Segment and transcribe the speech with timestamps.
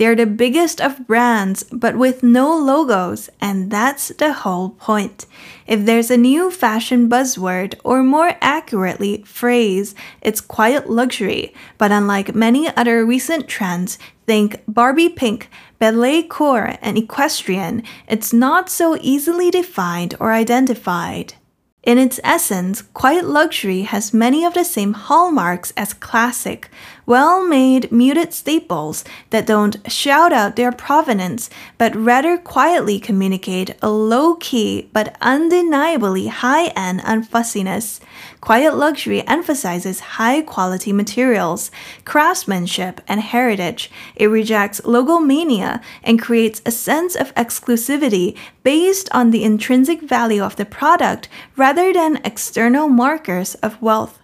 [0.00, 5.26] They're the biggest of brands, but with no logos, and that's the whole point.
[5.66, 11.52] If there's a new fashion buzzword, or more accurately, phrase, it's quiet luxury.
[11.76, 18.70] But unlike many other recent trends, think Barbie pink, ballet core, and equestrian, it's not
[18.70, 21.34] so easily defined or identified.
[21.82, 26.70] In its essence, quiet luxury has many of the same hallmarks as classic,
[27.06, 34.88] well-made muted staples that don't shout out their provenance, but rather quietly communicate a low-key
[34.92, 38.00] but undeniably high-end unfussiness.
[38.40, 41.70] Quiet luxury emphasizes high-quality materials,
[42.04, 43.90] craftsmanship, and heritage.
[44.16, 50.56] It rejects logomania and creates a sense of exclusivity based on the intrinsic value of
[50.56, 54.19] the product rather than external markers of wealth.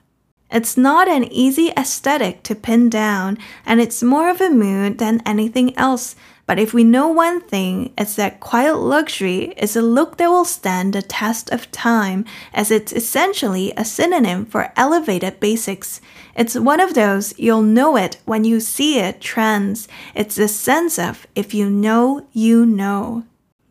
[0.51, 5.23] It's not an easy aesthetic to pin down, and it's more of a mood than
[5.27, 6.15] anything else.
[6.47, 10.45] But if we know one thing, it's that quiet luxury is a look that will
[10.45, 12.25] stand the test of time,
[12.55, 16.01] as it's essentially a synonym for elevated basics.
[16.37, 19.89] It's one of those you'll know it when you see it trends.
[20.15, 23.25] It's a sense of if you know, you know.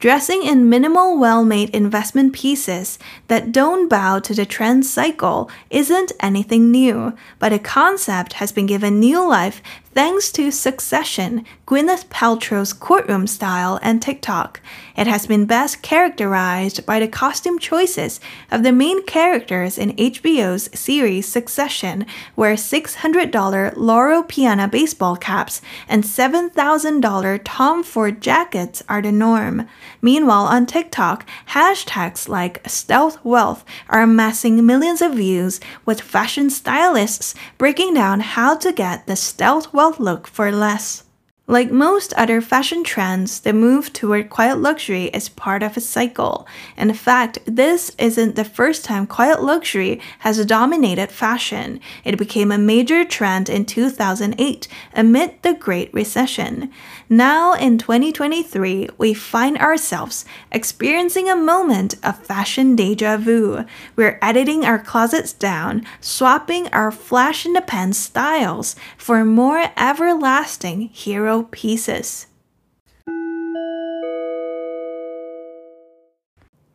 [0.05, 6.11] Dressing in minimal, well made investment pieces that don't bow to the trend cycle isn't
[6.19, 9.63] anything new, but a concept has been given new life
[9.95, 14.59] thanks to Succession, Gwyneth Paltrow's courtroom style, and TikTok.
[14.97, 18.19] It has been best characterized by the costume choices
[18.51, 22.05] of the main characters in HBO's series Succession,
[22.35, 29.65] where $600 Loro Piana baseball caps and $7,000 Tom Ford jackets are the norm.
[30.05, 37.33] Meanwhile, on TikTok, hashtags like stealth wealth are amassing millions of views, with fashion stylists
[37.57, 41.05] breaking down how to get the stealth wealth look for less.
[41.47, 46.47] Like most other fashion trends, the move toward quiet luxury is part of a cycle.
[46.75, 51.79] In fact, this isn't the first time quiet luxury has dominated fashion.
[52.03, 56.71] It became a major trend in 2008 amid the Great Recession.
[57.07, 63.63] Now, in 2023, we find ourselves experiencing a moment of fashion deja vu.
[63.95, 70.89] We're editing our closets down, swapping our flash in the pan styles for more everlasting
[70.89, 72.25] hero pieces。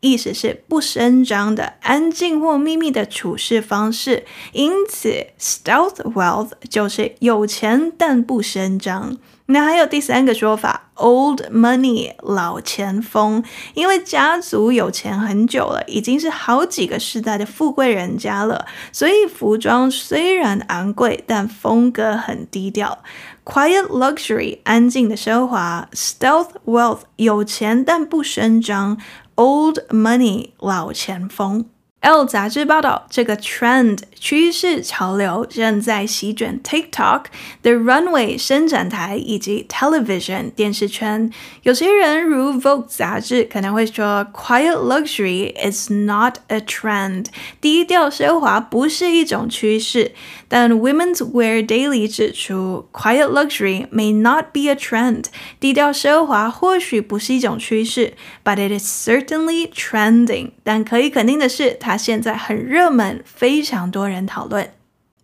[0.01, 4.25] 意思是不声张的、安静或秘密的处事方式。
[4.53, 9.17] 因此，stealth wealth 就是有钱但不声张。
[9.47, 13.45] 那还有第三个说法，old money 老钱风，
[13.75, 23.03] 因为家族有钱很久了，已经是好几个世代的富贵人家了，所以服装虽然昂贵，但风格很低调。
[23.45, 28.97] Quiet luxury 安静的奢华，stealth wealth 有钱但不声张
[29.35, 31.67] ，old money 老钱风。
[32.03, 37.27] L 杂志报道，这个 trend 趋势潮流正在席卷 TikTok、
[37.63, 41.31] The Runway 伸展台以及 Television 电视圈。
[41.63, 47.27] 有些人如 Vogue 杂志可能会说，Quiet luxury is not a trend，
[47.61, 50.11] 低调奢华不是一种趋势。
[50.52, 55.26] 但 Women's Wear Daily 指出，Quiet luxury may not be a trend，
[55.60, 60.52] 低调奢华或许不是一种趋势，but it is certainly trending。
[60.64, 64.72] 但可以肯定的是，它现在很热门，非常多人讨论。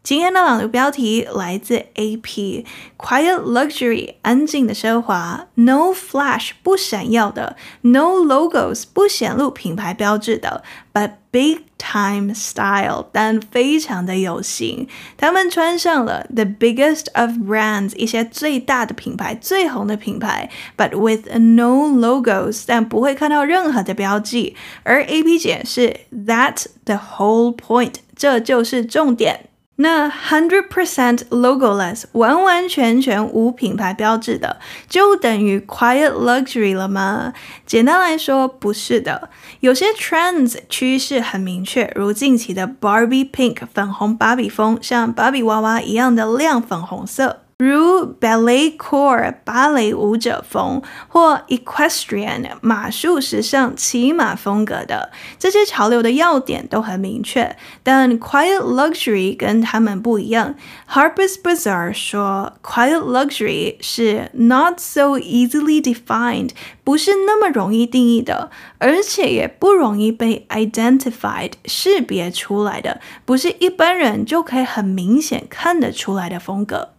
[0.04, 10.62] 今天的朗读标题来自 AP，Quiet luxury 安静的奢华，No flash 不闪耀的，No logos 不显露品牌标志的，
[10.94, 14.89] But big time style 但非常的有型。
[15.17, 24.57] 他们穿上了 The biggest of brands 一些最大的品牌、最红的品牌，But with no logos 但不会看到任何的标记。
[24.83, 29.49] 而 AP 解释 That's the whole point，这就是重点。
[29.81, 34.59] 那 hundred percent logoless 完完全全无品牌标志的，
[34.89, 37.33] 就等于 quiet luxury 了吗？
[37.65, 39.31] 简单来说，不是的。
[39.61, 47.43] 有些 trends 趋势很明确，如近期的 Barbie Pink 粉红芭比风，像芭比娃娃一样的亮粉红色。
[47.59, 55.11] 如 ballet core 芭蕾舞者风或 equestrian 马术时尚骑马风格的
[55.41, 60.55] 这些潮流的要点都很明确，但 quiet luxury 跟他们不一样。
[60.89, 66.51] Harper's Bazaar 说，quiet luxury 是 not so easily defined，
[66.85, 76.91] 不是那么容易定义的，而且也不容易被 identified 识别出来的，不是一般人就可以很明显看得出来的风格。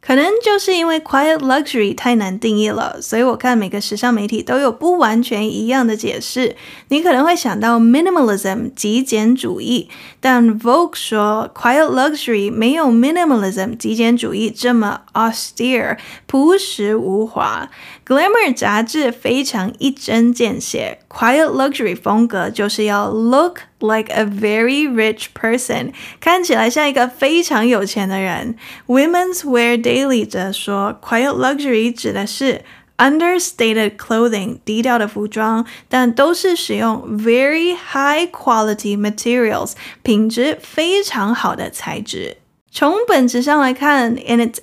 [0.00, 6.56] 可能就是因为 quiet luxury 太难定义了，所以我看每个时尚媒体都有不完全一样的解释。
[6.88, 17.68] 你可能会想到 minimalism 极简主义，但 Vogue 说 quiet luxury 没有 minimalism 极简主义这么 austere 朴实无华。
[18.06, 28.55] Glamour 杂志非常一针见血，quiet luxury 风格就是要 look like a very rich person，看起来像一个非常有钱的人。
[28.87, 32.63] Women's Wear Daily 则说，quiet luxury 指的是
[32.97, 42.37] understated clothing，低调的服装，但都是使用 very high quality materials，品质非常好的材质。
[42.71, 44.59] 从本质上来看，in its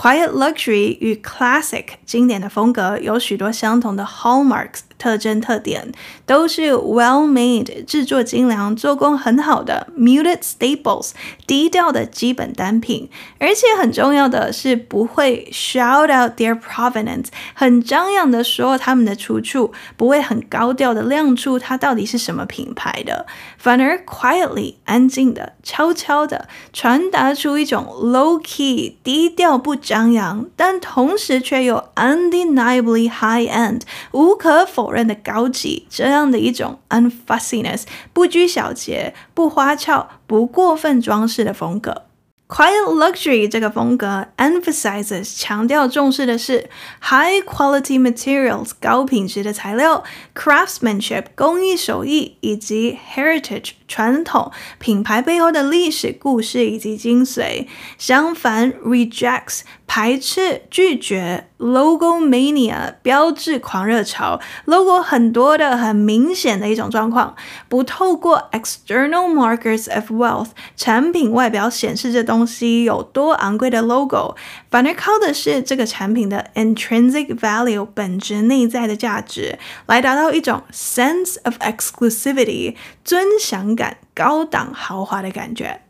[0.00, 4.80] essence，quiet luxury 与 classic 经典的风格有许多相同的 hallmarks。
[4.98, 5.92] 特征特点
[6.24, 11.10] 都是 well made 制作精良、做工很好的 muted staples
[11.46, 23.26] 低调的基本单品，而且很重要的是不会 shout out their provenance 很张扬的说他们的出处，不会很高调的亮出它到底是什么品牌的，
[23.58, 33.80] 反而 quietly 安静的、悄悄的传达出一种 low key 低调不 张扬，但同时却又 undeniably high end
[34.12, 42.02] 无可否认的高级，这样的一种 unfussiness，不拘小节，不花俏，不过分装饰的风格。
[42.48, 46.70] Quiet luxury 这个风格 emphasizes 强调重视的是
[47.02, 57.67] high quality materials 高品质的材料，craftsmanship 工艺手艺以及 heritage 传统品牌背后的历史故事以及精髓。
[57.97, 61.47] 相反，rejects 排斥拒绝。
[61.57, 67.35] Logo mania 标志狂热潮，logo 很多的很明显的一种状况，
[67.69, 74.35] 不透过 external markers of wealth 产品外表显示这东西有多昂贵的 logo，
[74.71, 85.81] 反而靠的是这个产品的 intrinsic value 本质内在的价值，来达到一种 sense of exclusivity 尊享感、高档豪华的感觉。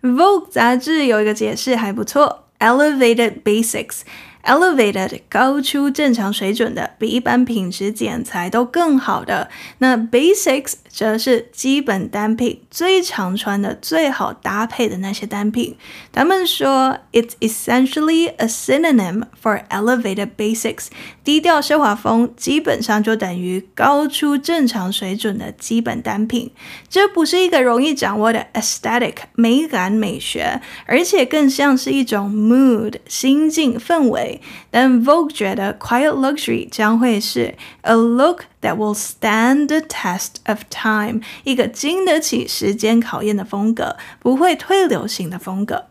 [0.00, 4.02] Vogue 杂志有一个解释还不错，elevated basics。
[4.46, 9.48] Elevated 高出正常水准的，比一般品质剪裁都更好的。
[9.78, 15.74] 那 Basics 则是基本单品，最常穿的、最好搭配的那些单品。
[16.12, 20.86] 他们说，It's essentially a synonym for elevated basics。
[21.24, 26.52] 低调奢华风基本上就等于高出正常水准的基本单品。
[26.88, 34.40] 这不是一个容易掌握的 aesthetic 美感美学，而且更像是一种 mood 心境氛围。
[34.70, 45.85] 但 Vogue 觉得 quiet luxury 将会是 a look that will stand the test of time，一个经得起时间考验的风格，不会退流行的风格。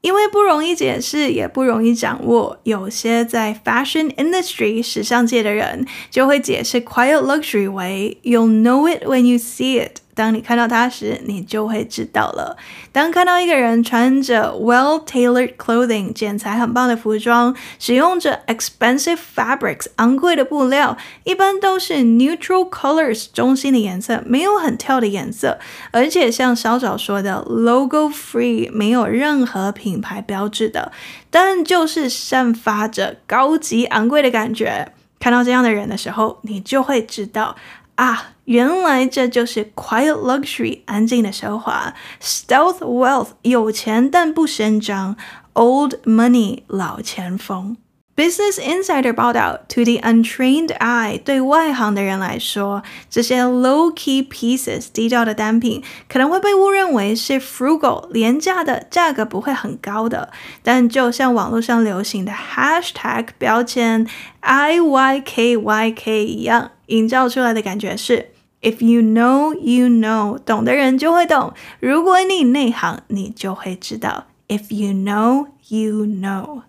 [0.00, 10.00] 因为不容易解释，也不容易掌握，有些在 fashion industry 时尚界的人就会解释 quiet luxury 为 you'll know it when you see it。
[10.19, 12.57] 当你看到它时，你就会知道了。
[12.91, 25.57] 当看到一个人穿着 well-tailored clothing，剪裁很棒的服装，使用着 expensive fabrics，昂贵的布料，一般都是 neutral colors，中性的颜色，没有很跳的颜色，
[25.91, 30.91] 而且像稍早说的 logo free，没有任何品牌标志的，
[31.29, 34.91] 但就是散发着高级昂贵的感觉。
[35.17, 37.55] 看到这样的人的时候，你就会知道。
[37.95, 45.15] 啊，原来这就是 quiet luxury，安静的奢华；stealth wealth，有钱但不声张
[45.53, 47.77] ；old money，老钱风。
[48.15, 60.31] Business Insider 报道，To the untrained eye，对外行的人来说，这些 low-key pieces 低调的单品可能会被误认为是 frugal 廉价的，价格不会很高的。
[60.63, 64.07] 但就像网络上流行的 hashtag 标签
[64.41, 71.53] IYKYK 一样，营造出来的感觉是 If you know, you know，懂的人就会懂。
[71.79, 74.25] 如果你内行，你就会知道。
[74.47, 76.63] If you know, you know。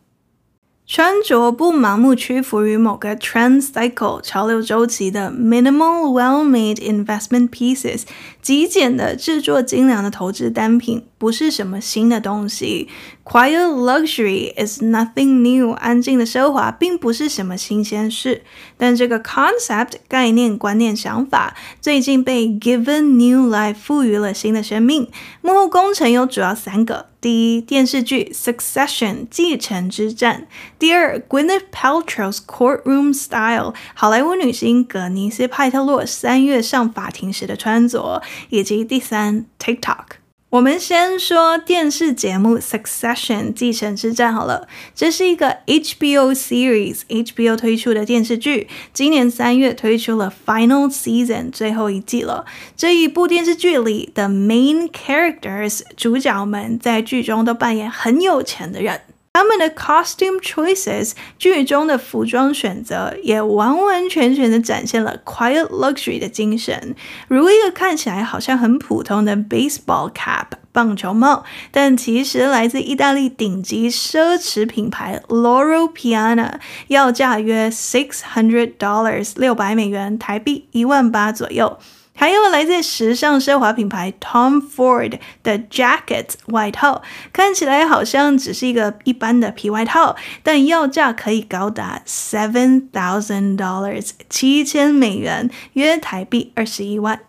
[0.87, 8.03] 穿着不盲目屈服于某个 trend cycle 潮流周期的 minimal well-made investment pieces
[8.43, 12.88] 极简的制作精良的投资单品不是什么新的东西。
[13.24, 18.44] Quiet luxury is nothing new，安静的奢华并不是什么新鲜事。
[18.78, 25.10] 但这个 concept 概念、观念、想法最近被 given new life 赋予了新的生命。
[25.42, 27.08] 幕后工程有主要三个。
[27.20, 30.42] 第一，电视剧《Succession》继承之战；
[30.78, 40.19] 第二，Gwyneth Paltrow's courtroom style，好莱坞女星葛妮丝派特洛三月上法庭时的穿着；以及第三，TikTok。
[40.51, 44.67] 我们先说电视节目《Succession》继承之战好了，
[44.97, 52.47] 这是一个 HBO series，HBO 推出的电视剧，今年三月推出了 Final Season 最后一季了。
[52.77, 59.03] 这一部电视剧里的 main characters 主角们在剧中都扮演很有钱的人。
[59.33, 66.97] 他们的 costume choices，剧中的服装选择也完完全全的展现了 quiet luxury 的精神，
[67.29, 76.55] 如一个看起来好像很普通的 baseball cap 棒球帽，但其实来自意大利顶级奢侈品牌 Loro Piana，
[76.89, 81.79] 要价约 six hundred dollars 六百美元，台币一万八左右。
[82.21, 87.01] 还有来自时尚奢华品牌 Tom Ford 的 jacket 外套，
[87.33, 97.21] 看起来好像只是一个一般的皮外套，但要价可以高达 seven thousand dollars 七千美元，约台币二十一万。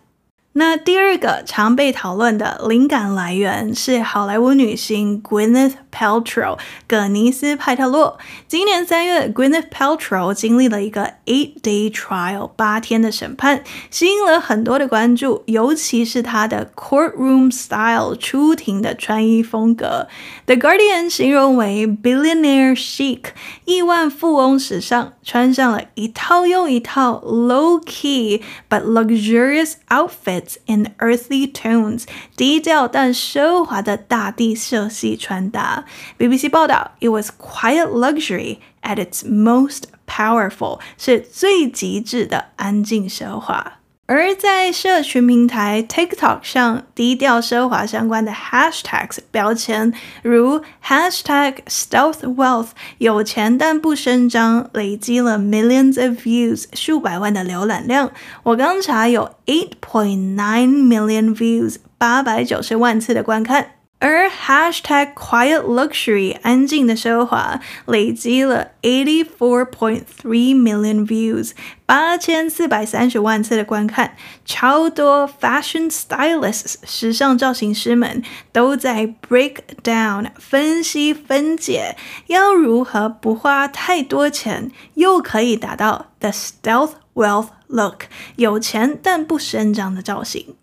[0.54, 8.18] 那第二个常被讨论的灵感来源是好莱坞女星 Gwyneth Paltrow 葛尼斯派特洛。
[8.46, 20.06] 今年三月，Gwyneth Paltrow 经历了一个 eight-day trial 八天的审判，吸引了很多的关注，尤其是她的 courtroom style 出庭的穿衣风格。
[20.44, 23.30] The Guardian 形容为 billionaire chic
[23.64, 30.41] 亿万富翁时尚，穿上了一套又一套 low-key but luxurious outfit。
[30.65, 32.03] In earthly tones，
[32.35, 35.85] 低调但奢华的大地色系穿搭。
[36.17, 43.79] BBC 报道，It was quiet luxury at its most powerful，是最极致的安静奢华。
[44.14, 58.12] 而在社群平台 TikTok 上，低调奢华相关的 hashtags 标签，如 hashtag stealth wealth 有钱但不声张，累积了 millions of views 数百万的浏览量。
[58.42, 63.70] 我刚查有 eight point nine million views 八百九十万次的观看。
[64.02, 71.52] 而 hashtag quiet luxury 安静的奢华累积了 eighty four point three million views
[71.86, 90.56] 八千四百三十万次的观看，超多 fashion stylists 时尚造型师们都在 break down 分析分解，要如何不花太多钱又可以达到 the stealth wealth look，有钱但不声张的造型。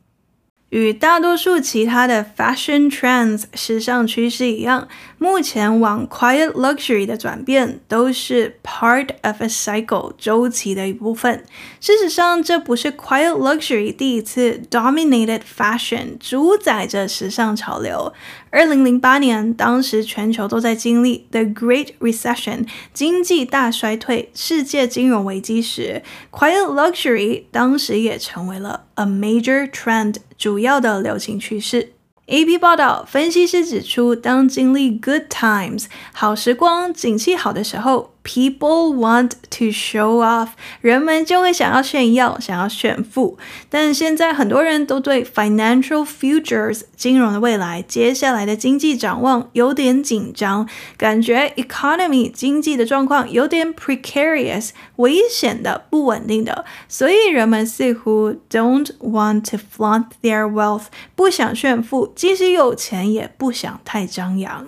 [0.69, 11.43] 与大多数其他的 fashion trends 时尚趋势一样，目前往 quiet luxury 的转变都是 part of a cycle 周期的一部分。
[11.79, 18.13] 事实上，这不是 quiet luxury 第一次 dominated fashion 主宰着时尚潮流。
[18.51, 26.01] 二零零八年，当时全球都在经历 the Great Recession 经济大衰退、世界金融危机时
[26.31, 30.15] ，quiet luxury 当时也成为了 a major trend。
[30.37, 31.91] 主要的流行趋势。
[32.27, 38.13] AP 报道，分析师指出，当经历 good times 好时光、景气好的时候。
[38.31, 40.49] People want to show off，
[40.81, 43.39] 人们就会想要炫耀，想要炫富。
[43.69, 60.83] 但现在很多人都对 financial futures 金融的未来、接下来的经济展望有点紧张，感觉 economy 经济的状况有点 precarious 危险的、不稳定的，所以人们似乎 don't want to flaunt their wealth，
[61.15, 64.67] 不想炫富，即使有钱也不想太张扬。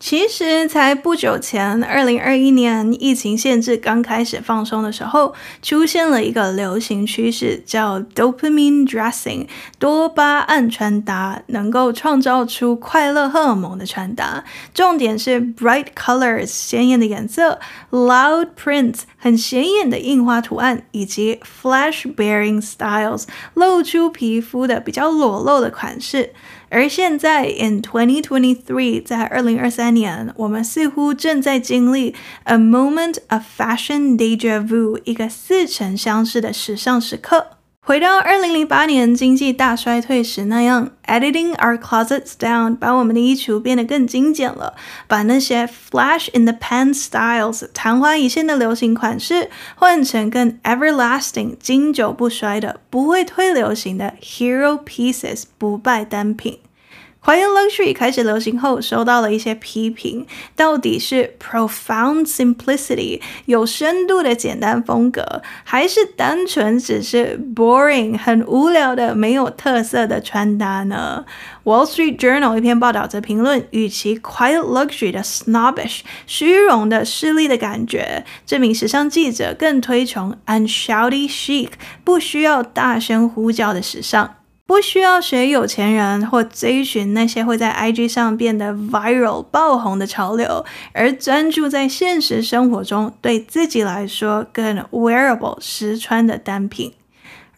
[0.00, 9.48] 其实才不久前，二零二一年疫情限制刚开始放松的时候，出现了一个流行趋势，叫 dopamine dressing，
[9.80, 14.44] 多巴胺穿搭，能够创造出快乐荷尔蒙的穿搭。
[14.72, 17.58] 重点是 bright colors，鲜艳的颜色
[17.90, 23.24] ；loud prints，很显眼的印花图案；以及 flash bearing styles，
[23.54, 26.32] 露出皮肤的比较裸露的款式。
[26.70, 37.57] 而现在，in 2023，在二零二三年，我们似乎正在经历 a moment of fashion deja vu，一个似曾相识的时尚时刻。
[37.88, 44.74] 回到二零零八年经济大衰退时那样，editing our closets down，把我们的衣橱变得更精简了，
[45.06, 56.58] 把那些 flash in the pan styles 昙花一现的流行款式换成更 everlasting 经久不衰的、不会退流行的 hero pieces 不败单品。
[57.28, 60.26] Quiet luxury 开始流行后，收到了一些批评。
[60.56, 71.26] 到底是 profound simplicity 有深度的简单风格，还是单纯只是 boring 很无聊的没有特色的穿搭呢
[71.64, 84.37] ？Wall Street Journal 一篇报道则评论，与其 quiet luxury 的 snobbish 虚荣的势利的感觉，这名时尚记者更推崇 unshouty chic 不需要大声呼叫的时尚。
[84.68, 96.92] 不需要学有钱人或追寻那些会在 IG 上变得 viral 爆红的潮流，而专注在现实生活中对自己来说更 wearable 实穿的单品。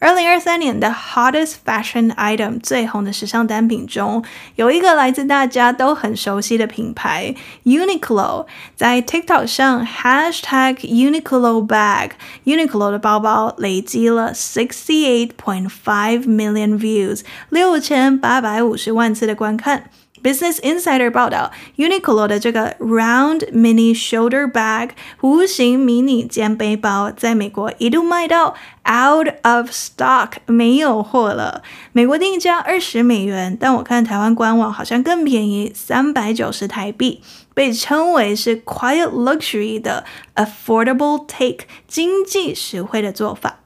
[0.01, 4.23] 二零二三年的 hottest fashion item 最红的时尚单品中，
[4.55, 7.35] 有一个来自大家都很熟悉的品牌
[7.65, 19.91] Uniqlo，在 TikTok 上 hashtag Uniqlo bag，Uniqlo 的包包累积了 sixty eight point five million views，六千八百五十万次的观看。
[20.23, 28.55] Business Insider 报道，Uniqlo 的这个 round mini shoulder bag 弧形迷你肩背包，在美国一度卖到
[28.85, 31.63] out of stock，没有货了。
[31.91, 37.21] 美国定价二十美元，但我看台湾官网好像更便宜，三百九十台币，
[37.55, 40.05] 被称为是 quiet luxury 的
[40.35, 43.60] affordable take，经济实惠的做法。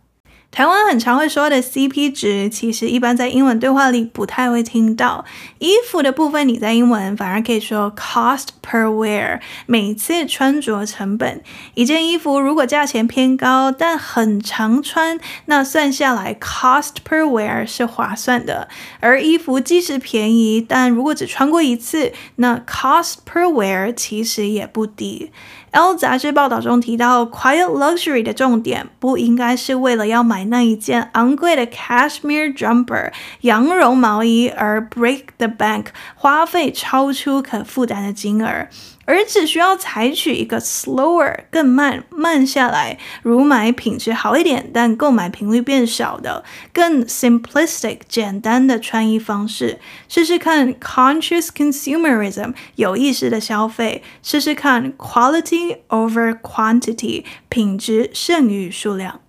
[0.55, 5.25] 台湾很常会说的 CP 值，其实一般在英文对话里不太会听到。
[5.59, 11.43] 衣服的部分，你在英文反而可以说 cost per wear，每次穿着成本。
[11.73, 18.69] 一件衣服如果价钱偏高，但很常穿，那算下来 cost per wear 是划算的。
[19.01, 25.31] 而衣服即使便宜，但如果只穿过一次，那 cost per wear 其实也不低。
[25.75, 33.11] L 杂志报道中提到 quiet luxury 的重点，不应该是为了要买那一件昂贵的 cashmere jumper（
[33.41, 38.69] 羊绒毛衣）而 break the bank，花费超出可负担的金额。
[39.05, 59.21] 而只需要采取一个 slower 更慢慢下来，如买品质好一点但购买频率变少的更 simplistic 简单的穿衣方式，试试看 conscious consumerism 有意识的消费，试试看 quality over quantity 品质胜于数量。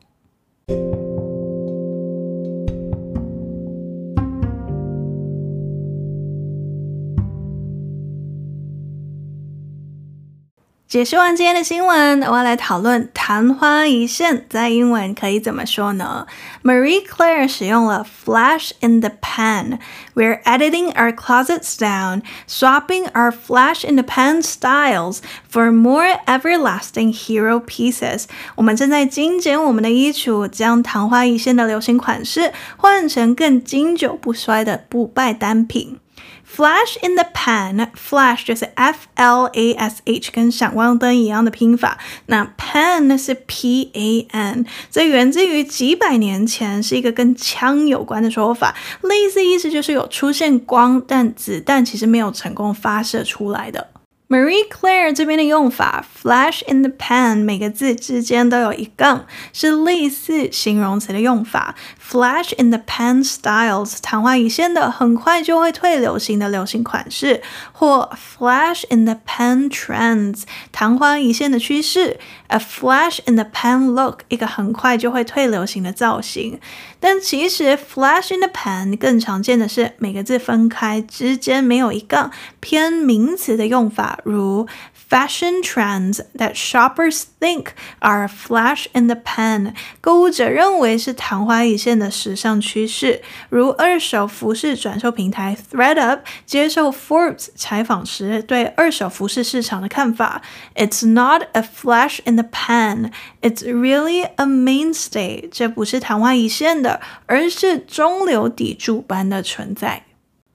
[10.88, 16.28] 解释完今天的新闻，我要来讨论昙花一现在英文可以怎么说呢
[16.62, 19.80] ？Marie Claire 使用了 flash in the pan。
[20.14, 25.18] We're editing our closets down, swapping our flash in the pan styles
[25.50, 28.26] for more everlasting hero pieces。
[28.54, 35.98] 我们正在精简我们的衣橱，将昙花一现的流行款式换成更经久不衰的不败单品。
[36.48, 41.98] Flash in the pan，flash 就是 F L A S H，跟闪光灯一样的拼法。
[42.26, 53.88] 那 pan 是 P A N，这源自于几百年前，是一个跟枪有关的说法，类似意思就是有出现光，但子弹其实没有成功发射出来的。
[54.28, 61.76] Marie Claire 这边的用法，flash in the pan，每个字之间都有一杠，是类似形容词的用法。
[62.08, 67.42] Flash in the pan styles，昙花一现的，很快就会退流行的流行款式，
[67.72, 70.42] 或 flash in the pan trends，
[70.72, 72.20] 昙花一现的趋势。
[72.46, 76.60] A flash in the pan look，一个很快就会退流行的造型。
[77.00, 84.68] 但其实 flash in the pan 更常见的是每个字分开，之间没有一杠，偏名词的用法，如
[85.05, 100.41] fashion trends that shoppers think are a flash in the pan，购物者认为是昙花一现的时尚趋势，如二手服饰转售平台 thredUP 接受 Forbes 采访时对二手服饰市场的看法：
[100.75, 105.49] It's not a flash in the pan, it's really a mainstay。
[105.51, 110.03] 这不是昙花一现的，而是中流砥柱般的存在。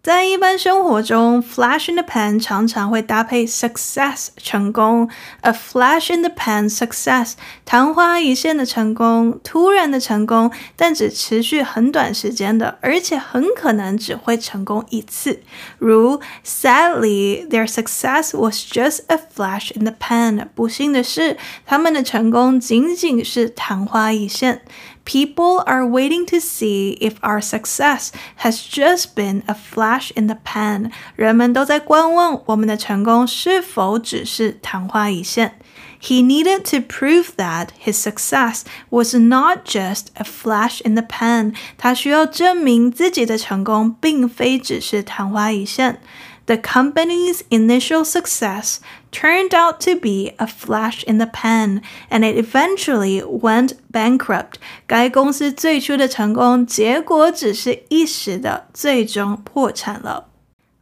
[0.04, 5.08] 在一般生活中，flash in the pan 常常会搭配 success 成功
[5.42, 7.34] ，a flash in the pan success
[7.68, 15.44] 昙花一现的成功，突然的成功，但只持续很短时间的，而且很可能只会成功一次。
[15.78, 20.48] 如 Sadly, their success was just a flash in the pan。
[20.56, 21.38] 不幸的是，
[21.68, 24.64] 他们的成功仅仅是昙花一现。
[25.05, 30.91] People are waiting to see if our success has just been a flash in the pan。
[31.15, 35.59] 人们都在观望我们的成功是否只是昙花一现。
[36.01, 41.55] He needed to prove that his success was not just a flash in the pan。
[41.79, 46.01] 他需要证明自己的成功并非只是昙花一现。
[46.47, 48.79] The company's initial success
[49.11, 54.55] turned out to be a flash in the pan, and it eventually went bankrupt.
[54.87, 60.29] 该公司最初的成功，结果只是一时的，最终破产了。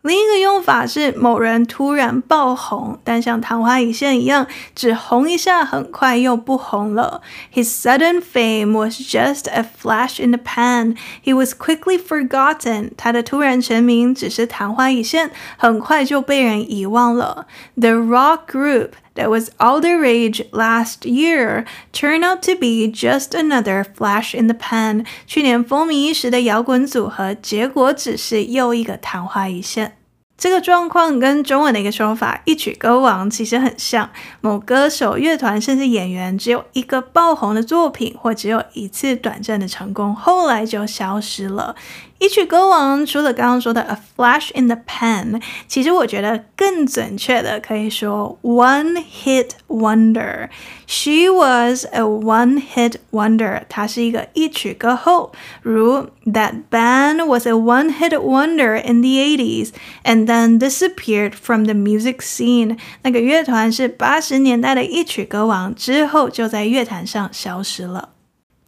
[0.01, 7.21] 另一个用法是某人突然爆红，但像昙花一现一样，只红一下，很快又不红了。
[7.53, 10.95] His sudden fame was just a flash in the pan.
[11.21, 12.91] He was quickly forgotten.
[12.95, 17.45] 他的突然成名只是昙花一现，很快就被人遗忘了。
[17.75, 23.83] The rock group that was all the rage last year turned out to be just another
[23.83, 25.05] flash in the pan.
[25.25, 29.95] 去年风靡一时的摇滚组合，结果只是又一个昙花一现。
[30.37, 34.09] 这个状况跟中文的一个说法“一曲歌王”其实很像。
[34.39, 41.75] 某歌手、乐团甚至演员只有一个爆红的作品，或只有一次短暂的成功，后来就消失了。
[42.18, 55.32] 一曲歌王，除了刚刚说的 a flash in the pan，其实我觉得更准确的可以说 one hit wonder。She was a one hit wonder，她是一个一曲歌后。
[55.62, 59.70] 如 That band was a one hit wonder in the eighties
[60.04, 62.78] and then disappeared from the music scene。
[63.02, 68.10] 那个乐团是八十年代的一曲歌王，之后就在乐坛上消失了。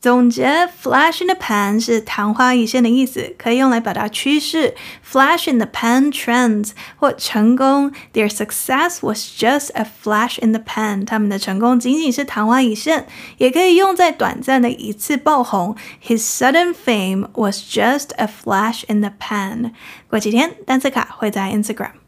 [0.02, 4.74] 总结，flash in the pan 是昙花一现的意思，可以用来表达趋势。
[5.08, 13.06] Flash in the pan trends 或成功，their success was just a flash in the pan，他们的成功仅仅是昙花一现，
[13.38, 15.76] 也可以用在短暂的一次爆红。
[16.04, 19.74] His sudden fame was just a flash in the pan。
[20.10, 22.01] 过几天，单词卡会在 Instagram。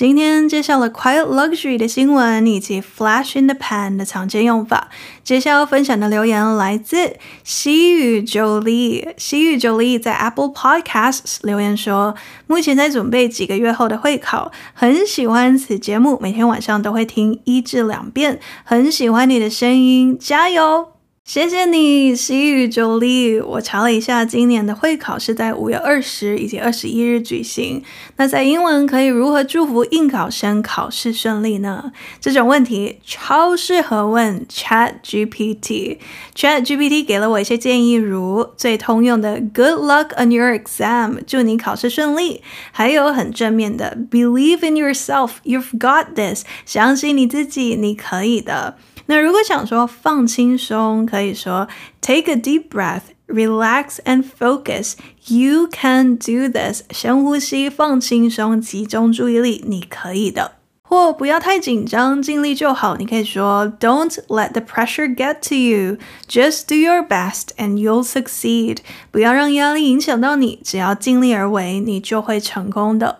[0.00, 4.88] 今天介绍了 Quiet Luxury 的新闻以及 Flash in the Pan 的常见用法。
[5.22, 9.12] 接下来要分享的留言来自西语 Jolie。
[9.18, 12.14] 西语 Jolie 在 Apple Podcasts 留言说
[12.48, 20.92] ：“目前在准备几个月后的会考，很喜欢此节目，每天晚上都会听一至两遍，很喜欢你的声音，加油！”
[21.30, 23.38] 谢谢你，西语周丽。
[23.40, 27.84] 我查了一下，今年的会考是在五月二十以及二十一日举行。
[28.16, 31.92] 那在英文可以如何祝福应考生考试顺利呢？
[32.20, 35.98] 这种问题超适合问 Chat GPT。
[36.34, 42.40] Chat GPT 给了我一些建议，如最通用的 Good luck on your exam，祝你考试顺利；
[42.72, 48.74] 还有很正面的 Believe in yourself，you've got this，相信你自己，你可以的。
[49.10, 51.66] 那如果想说放轻松，可以说
[52.00, 54.92] Take a deep breath, relax and focus.
[55.26, 56.84] You can do this.
[56.92, 60.52] 深呼吸，放轻松，集中注意力，你可以的。
[60.82, 62.96] 或不要太紧张，尽力就好。
[62.96, 65.96] 你可以说 Don't let the pressure get to you.
[66.28, 68.78] Just do your best and you'll succeed.
[69.10, 73.18] 不要让压力影响到你，只要尽力而为，你就会成功的。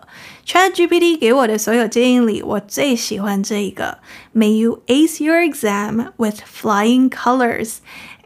[0.50, 3.98] ChatGPT 给我的所有建议里，我最喜欢这一个。
[4.34, 7.76] May you ace your exam with flying colors.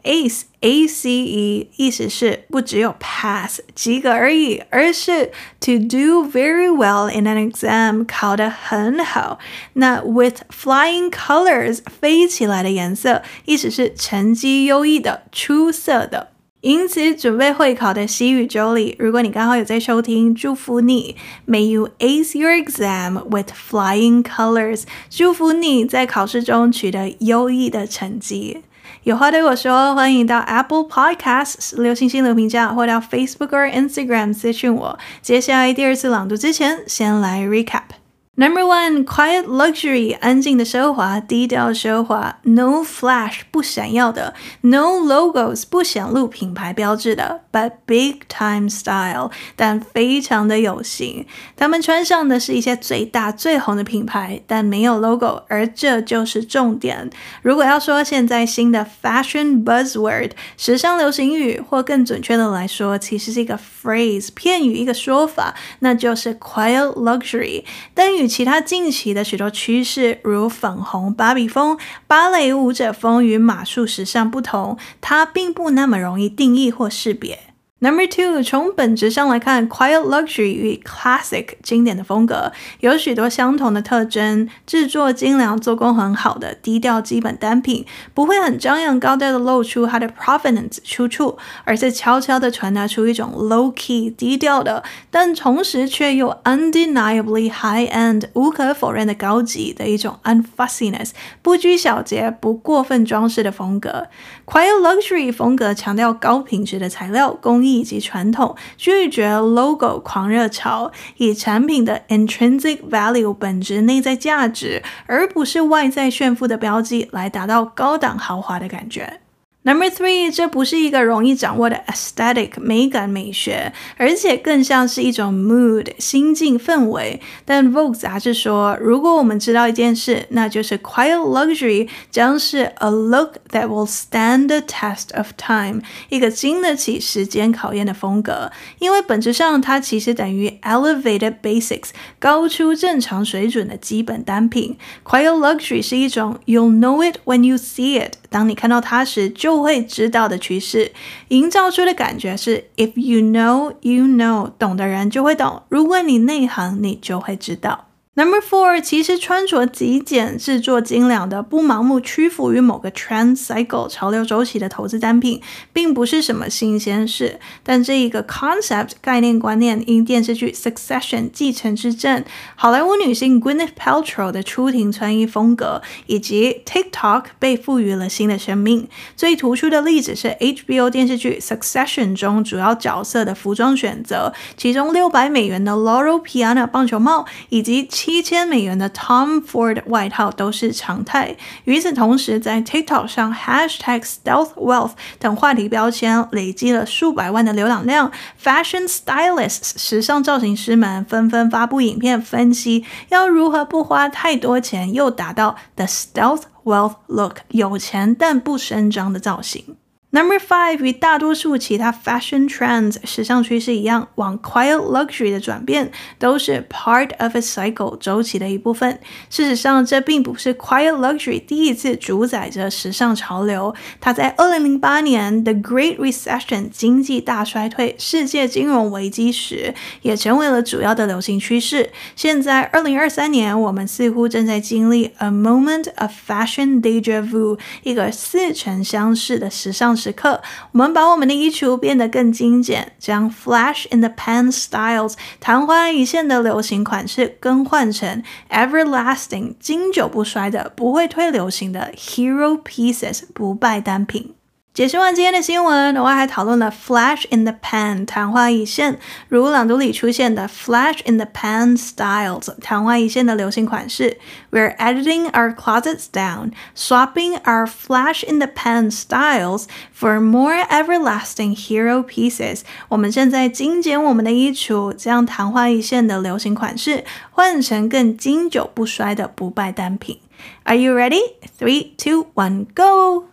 [0.03, 5.27] Ace, A-C-E，意思是不只有 pass 及格而已，而是
[5.59, 9.37] to do very well in an exam，考得很好。
[9.73, 16.29] 那 with flying colors，飞起来的颜色，意思是成绩优异的、出色的。
[16.66, 21.14] 因此，准备会考的西语周里，如果你刚好有在收听，祝福你
[21.46, 28.64] ，May you ace your exam with flying colors，祝福你在考试中取得优异的成绩。
[29.04, 34.98] 有话对我说，欢迎到 Apple Podcasts 留星星留评价，或到 Facebook 或 Instagram 私讯我。
[35.22, 38.05] 接下来第二次朗读之前，先来 recap。
[38.38, 42.38] Number one, quiet luxury，安静的奢华，低调奢华。
[42.42, 44.34] No flash，不闪耀的。
[44.60, 47.40] No logos，不显露品牌标志的。
[47.50, 51.24] But big time style，但非常的有型。
[51.56, 57.08] 他们穿上的是一些最大最红的品牌，但没有 logo，而这就是重点。
[57.40, 67.64] 如果要说现在新的 fashion buzzword，时尚流行语，或更准确的来说，其实是一个 phrase 片语，一个说法，那就是 quiet luxury。
[67.94, 77.55] 但其他近期的许多趋势，如粉红芭比风、芭蕾舞者风与马术时尚不同，它并不那么容易定义或识别。
[77.86, 101.10] Number two，从本质上来看，quiet luxury 与 classic 经典的风格有许多相同的特征：制作精良、做工很好的低调基本单品，不会很张扬高调的露出它的 provenance 出处，而是悄悄地传达出一种 low key 低调的，但同时却又 undeniably high end 无可否认的高级的一种 unfussiness
[101.40, 104.08] 不拘小节、不过分装饰的风格。
[104.46, 107.76] Quiet luxury 风格强调高品质的材料工艺。
[107.76, 119.20] 以及传统，拒绝 logo 狂热潮，以产品的 intrinsic value 本质内在价值，而不是外在炫富的标记，来达到高档豪华的感觉。
[119.65, 127.21] Number three，这不是一个容易掌握的 aesthetic 美感美学，而且更像是一种 mood 心境氛围。
[127.45, 138.51] 但 Vogue 杂志说，如果我们知道一件事，那就是 quiet luxury 将是 a look that will stand the test of time，一个经得起时间考验的风格。
[138.79, 144.75] 因为本质上，它其实等于 elevated basics 高出正常水准的基本单品。
[145.03, 149.66] Quiet luxury 是一种 you'll know it when you see it， 当你看到它时就。
[149.66, 150.92] 会知道的趋势，
[151.28, 155.64] 营造出的感觉是 If you know, you know，懂的人就会懂。
[155.68, 157.85] 如果你内行，你就会知道。
[158.18, 165.42] Number four，其实穿着极简、制作精良的、不盲目屈服于某个 trend cycle 潮流周期的投资单品，
[165.74, 167.38] 并不是什么新鲜事。
[167.62, 172.24] 但这一个 concept 概念观念，因电视剧 Succession 继承之战、
[172.54, 178.88] 好莱坞女星 Gwyneth Paltrow 的出庭穿衣风格，以及 TikTok 被赋予了新的生命。
[179.14, 191.36] 最突出的例子是 HBO 电视剧 Succession 中主要角色的服装选择，其中六百美元的 Loro Piana 棒球帽，以及七千美元的 Tom Ford 外套都是常态。
[191.64, 209.76] 与此同时，在 TikTok 上 Hashtag Stealth Wealth 等话题标签累积了数百万的浏览量，Fashion Stylists 时尚造型师们纷纷发布影片分析，要如何不花太多钱又达到 The Stealth Wealth Look 有钱但不声张的造型。
[210.12, 218.98] Number five，与大多数其他 fashion trends 时尚趋势一样，往 quiet luxury 的转变都是 part of a cycle 周期的一部分。
[219.28, 223.74] 事实上，这并不是 quiet luxury 第一次主宰着时尚潮流。
[224.00, 231.90] 它在二零零八年 The Great Recession 经济大衰退、世界金融危机时，也成为了主要的流行趋势。
[232.14, 239.95] 现在二零二三年，我们似乎正在经历 a moment of fashion deja vu，一个似曾相识的时尚。
[239.96, 254.35] 时刻，我们把我们的衣橱变得更精简，将 flash in the pan styles 昙花一现的流行款式更换成 everlasting 经久不衰的、不会退流行的 hero pieces 不败单品。
[254.75, 264.17] 解释完今天的新闻，我还讨论了 flash in the pan 昙花一现，如朗读里出现的 flash in the pan styles 昙花一现的流行款式。
[264.49, 272.01] We're editing our closets down, swapping our flash in the pan styles for more everlasting hero
[272.01, 272.61] pieces。
[272.87, 280.21] 我们正在精简我们的衣橱，将昙花一现的流行款式换成更经久不衰的不败单品。
[280.63, 281.19] Are you ready?
[281.59, 283.25] Three, two, one, go!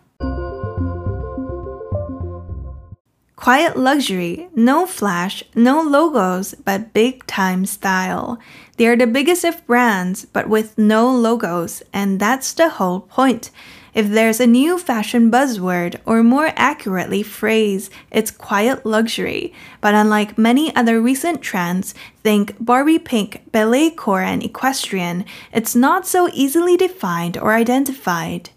[3.36, 8.38] Quiet luxury, no flash, no logos, but big time style.
[8.76, 13.50] They're the biggest of brands, but with no logos, and that's the whole point.
[13.92, 19.52] If there's a new fashion buzzword, or more accurately phrase, it's quiet luxury.
[19.80, 26.06] But unlike many other recent trends, think Barbie pink, ballet core, and equestrian, it's not
[26.06, 28.50] so easily defined or identified.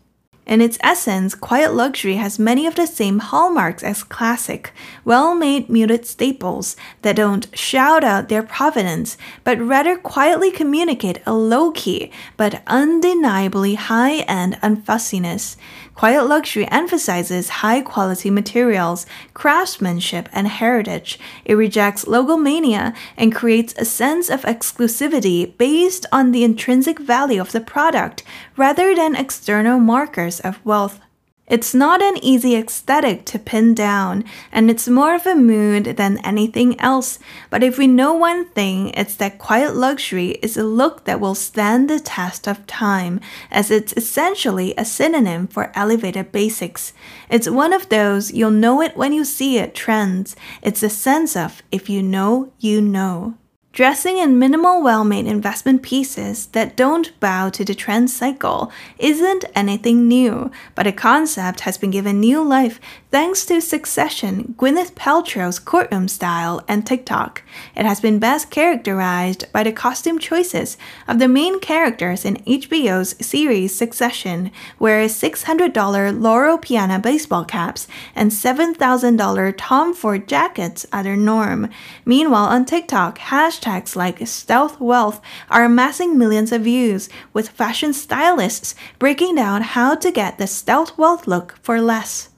[0.48, 4.72] In its essence, quiet luxury has many of the same hallmarks as classic,
[5.04, 11.34] well made muted staples that don't shout out their provenance, but rather quietly communicate a
[11.34, 15.58] low key but undeniably high end unfussiness.
[15.96, 21.20] Quiet luxury emphasizes high quality materials, craftsmanship, and heritage.
[21.44, 27.52] It rejects logomania and creates a sense of exclusivity based on the intrinsic value of
[27.52, 28.22] the product
[28.56, 31.00] rather than external markers of wealth.
[31.47, 36.17] It's not an easy aesthetic to pin down, and it's more of a mood than
[36.17, 37.19] anything else.
[37.50, 41.36] But if we know one thing, it's that quiet luxury is a look that will
[41.36, 46.91] stand the test of time, as it's essentially a synonym for elevated basics.
[47.30, 50.36] It's one of those you'll know it when you see it trends.
[50.62, 53.36] It's a sense of if you know, you know.
[53.78, 59.46] Dressing in minimal, well made investment pieces that don't bow to the trend cycle isn't
[59.54, 62.80] anything new, but a concept has been given new life
[63.12, 67.44] thanks to Succession, Gwyneth Paltrow's courtroom style, and TikTok.
[67.76, 70.76] It has been best characterized by the costume choices
[71.08, 78.32] of the main characters in HBO's series Succession, where $600 Loro Piana baseball caps and
[78.32, 81.70] $7,000 Tom Ford jackets are the norm.
[82.06, 87.93] Meanwhile, on TikTok, hashtag hashtags like stealth wealth are amassing millions of views, with fashion
[87.93, 92.30] stylists breaking down how to get the stealth wealth look for less.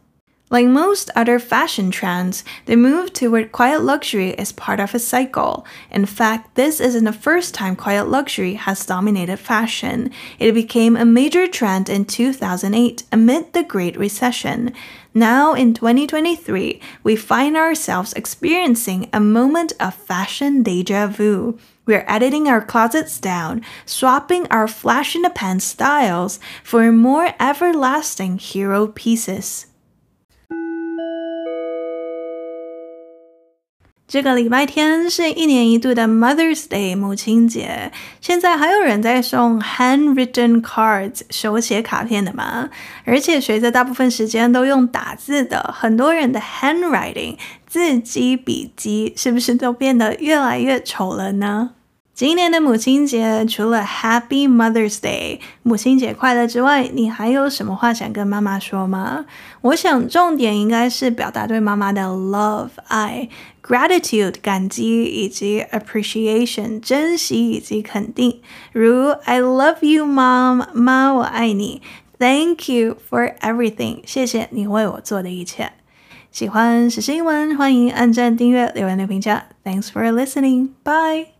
[0.51, 5.63] Like most other fashion trends, the move toward quiet luxury is part of a cycle.
[5.91, 10.09] In fact, this isn't the first time quiet luxury has dominated fashion.
[10.39, 14.73] It became a major trend in 2008 amid the Great Recession.
[15.13, 21.59] Now, in 2023, we find ourselves experiencing a moment of fashion deja vu.
[21.85, 28.39] We're editing our closets down, swapping our flash in the pan styles for more everlasting
[28.39, 29.67] hero pieces.
[34.09, 42.71] 这个礼拜天是一年一度的 Mother's Day 母亲节，现在还有人在送 handwritten cards 手写卡片的吗？
[43.05, 51.75] 而且随着大部分时间都用打字的，很多人的 handwriting 字迹笔迹是不是都变得越来越丑了呢？
[52.19, 59.25] 今年的母亲节，除了 Happy Mother's Day 母亲节快乐之外，你还有什么话想跟妈妈说吗？
[59.61, 63.29] 我想重点应该是表达对妈妈的 love 爱、
[63.65, 68.41] gratitude 感激以及 appreciation 珍惜以及肯定。
[68.73, 71.81] 如 I love you, mom，妈我爱你。
[72.19, 75.71] Thank you for everything，谢谢你为我做的一切。
[76.33, 79.45] 喜欢时事英文，欢迎按赞、订阅、留言、留评价。
[79.63, 81.38] Thanks for listening，bye。